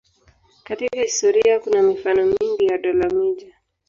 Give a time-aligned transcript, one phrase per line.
[0.63, 3.53] Katika historia kuna mifano mingi ya dola-miji.